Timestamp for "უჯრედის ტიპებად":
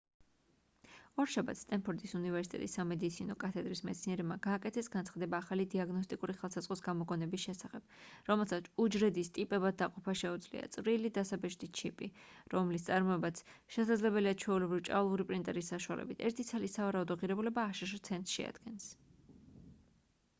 8.85-9.77